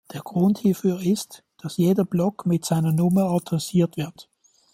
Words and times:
Der 0.13 0.21
Grund 0.21 0.57
hierfür 0.57 0.99
ist, 0.99 1.43
dass 1.59 1.77
jeder 1.77 2.05
Block 2.05 2.47
mit 2.47 2.65
seiner 2.65 2.91
Nummer 2.91 3.25
adressiert 3.29 3.97
wird. 3.97 4.31